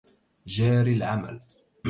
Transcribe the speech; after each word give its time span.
جاري 0.45 0.93
العمل. 0.93 1.39